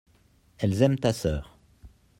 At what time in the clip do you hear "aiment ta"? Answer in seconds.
0.81-1.13